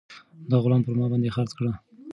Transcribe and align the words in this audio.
دا 0.49 0.57
غلام 0.63 0.81
پر 0.85 0.93
ما 0.99 1.05
باندې 1.11 1.33
خرڅ 1.35 1.51
کړه. 1.57 1.71